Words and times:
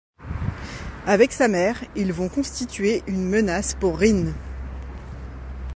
Avec 1.05 1.31
sa 1.31 1.47
mère, 1.47 1.79
ils 1.95 2.11
vont 2.11 2.27
constituer 2.27 3.03
une 3.05 3.23
menace 3.29 3.75
pour 3.75 3.99
Rynn. 3.99 4.33